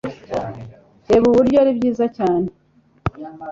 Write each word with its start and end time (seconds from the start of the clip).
reba 1.09 1.25
uburyo 1.31 1.57
ari 1.61 1.71
byiza 1.77 2.05
cyane 2.17 2.47